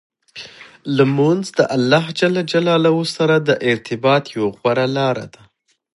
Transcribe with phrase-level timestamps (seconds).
[0.97, 5.41] لمونځ د الله جل جلاله سره د ارتباط یوه غوره لار ده.